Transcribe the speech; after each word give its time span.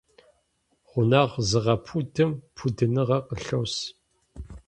Гъунэгъу 0.89 1.41
зыгъэпудым 1.49 2.31
пудыныгъэ 2.55 3.17
къылъос. 3.29 3.75